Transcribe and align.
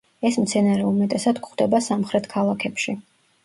ეს 0.27 0.37
მცენარე 0.45 0.87
უმეტესად 0.93 1.43
გვხვდება 1.45 1.85
სამხრეთ 1.91 2.33
ქალაქებში. 2.35 3.01